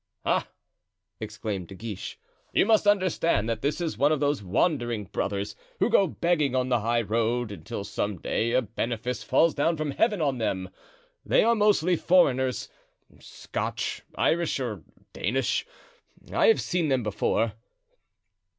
"Ah!" 0.25 0.47
exclaimed 1.19 1.67
De 1.67 1.75
Guiche, 1.75 2.17
"you 2.53 2.65
must 2.65 2.87
understand 2.87 3.47
that 3.47 3.61
this 3.61 3.79
is 3.79 3.99
one 3.99 4.11
of 4.11 4.19
those 4.19 4.41
wandering 4.41 5.03
brothers, 5.05 5.55
who 5.77 5.91
go 5.91 6.07
begging 6.07 6.55
on 6.55 6.69
the 6.69 6.79
high 6.79 7.03
road 7.03 7.51
until 7.51 7.83
some 7.83 8.17
day 8.17 8.51
a 8.53 8.63
benefice 8.63 9.21
falls 9.21 9.53
down 9.53 9.77
from 9.77 9.91
Heaven 9.91 10.19
on 10.19 10.39
them; 10.39 10.71
they 11.23 11.43
are 11.43 11.53
mostly 11.53 11.95
foreigners—Scotch, 11.95 14.01
Irish 14.15 14.59
or 14.59 14.81
Danish. 15.13 15.67
I 16.33 16.47
have 16.47 16.59
seen 16.61 16.87
them 16.89 17.03
before." 17.03 17.53